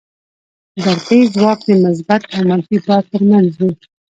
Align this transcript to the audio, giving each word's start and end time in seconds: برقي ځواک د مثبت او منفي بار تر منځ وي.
برقي 0.83 1.19
ځواک 1.33 1.59
د 1.67 1.71
مثبت 1.85 2.21
او 2.33 2.41
منفي 2.49 2.77
بار 2.87 3.03
تر 3.11 3.21
منځ 3.29 3.49
وي. 3.59 3.71